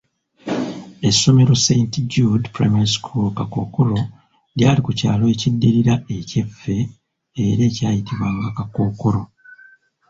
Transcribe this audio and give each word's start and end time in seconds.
Essomero 1.09 1.53
Saint 1.65 1.93
Jude 2.11 2.47
Primary 2.55 2.89
School 2.95 3.27
Kakookolo 3.37 3.97
lyali 4.55 4.79
ku 4.85 4.91
kyalo 4.99 5.23
ekiddirira 5.33 5.93
ekyaffe 6.17 6.75
era 7.45 7.61
ekyayitibwanga 7.69 8.47
Kakookolo. 8.57 9.21